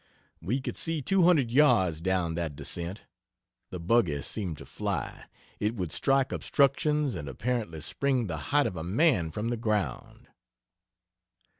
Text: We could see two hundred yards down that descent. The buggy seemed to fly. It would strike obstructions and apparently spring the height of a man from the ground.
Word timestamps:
We 0.41 0.59
could 0.59 0.77
see 0.77 1.03
two 1.03 1.25
hundred 1.25 1.51
yards 1.51 2.01
down 2.01 2.33
that 2.33 2.55
descent. 2.55 3.03
The 3.69 3.79
buggy 3.79 4.23
seemed 4.23 4.57
to 4.57 4.65
fly. 4.65 5.25
It 5.59 5.75
would 5.75 5.91
strike 5.91 6.31
obstructions 6.31 7.13
and 7.13 7.29
apparently 7.29 7.81
spring 7.81 8.25
the 8.25 8.37
height 8.49 8.65
of 8.65 8.75
a 8.75 8.83
man 8.83 9.29
from 9.29 9.49
the 9.49 9.57
ground. 9.57 10.27